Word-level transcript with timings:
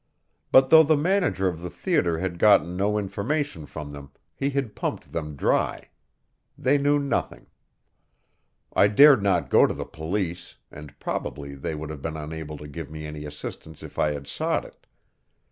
But 0.51 0.71
though 0.71 0.81
the 0.81 0.97
manager 0.97 1.47
of 1.47 1.61
the 1.61 1.69
theater 1.69 2.17
had 2.17 2.39
gotten 2.39 2.75
no 2.75 2.97
information 2.97 3.67
from 3.67 3.91
them, 3.91 4.09
he 4.33 4.49
had 4.49 4.75
pumped 4.75 5.11
them 5.11 5.35
dry. 5.35 5.89
They 6.57 6.79
knew 6.79 6.97
nothing. 6.97 7.45
I 8.73 8.87
dared 8.87 9.21
not 9.21 9.51
go 9.51 9.67
to 9.67 9.75
the 9.75 9.85
police, 9.85 10.55
and 10.71 10.99
probably 10.99 11.53
they 11.53 11.75
would 11.75 11.91
have 11.91 12.01
been 12.01 12.17
unable 12.17 12.57
to 12.57 12.67
give 12.67 12.89
me 12.89 13.05
any 13.05 13.25
assistance 13.25 13.83
if 13.83 13.99
I 13.99 14.13
had 14.13 14.25
sought 14.25 14.65
it. 14.65 14.87